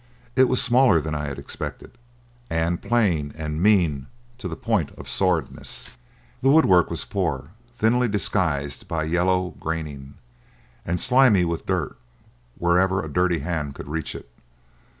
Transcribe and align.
It 0.35 0.45
was 0.45 0.59
smaller 0.59 0.99
than 0.99 1.13
I 1.13 1.27
had 1.27 1.37
expected, 1.37 1.91
and 2.49 2.81
plain 2.81 3.31
and 3.37 3.61
mean 3.61 4.07
to 4.39 4.47
the 4.47 4.55
point 4.55 4.89
of 4.97 5.07
sordidness. 5.07 5.91
The 6.41 6.49
woodwork 6.49 6.89
was 6.89 7.05
poor, 7.05 7.51
thinly 7.75 8.07
disguised 8.07 8.87
by 8.87 9.03
yellow 9.03 9.49
graining, 9.59 10.15
and 10.87 10.99
slimy 10.99 11.45
with 11.45 11.67
dirt 11.67 11.97
wherever 12.57 13.03
a 13.05 13.13
dirty 13.13 13.41
hand 13.41 13.75
could 13.75 13.87
reach 13.89 14.15
it. 14.15 14.27